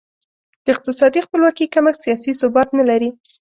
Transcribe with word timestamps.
د 0.63 0.65
اقتصادي 0.75 1.19
خپلواکي 1.25 1.65
کمښت 1.73 1.99
سیاسي 2.05 2.31
ثبات 2.41 2.67
نه 2.79 2.83
لري. 2.89 3.09